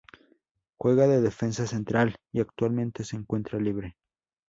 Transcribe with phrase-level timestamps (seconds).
[0.79, 3.97] Juega de defensa central y actualmente se encuentra libre.